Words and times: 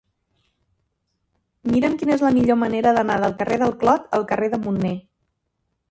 Mira'm 1.75 1.99
quina 2.01 2.15
és 2.17 2.25
la 2.29 2.33
millor 2.39 2.59
manera 2.65 2.97
d'anar 2.99 3.21
del 3.27 3.39
carrer 3.43 3.63
del 3.65 3.79
Clot 3.85 4.13
al 4.21 4.29
carrer 4.33 4.55
de 4.57 4.65
Munné. 4.67 4.99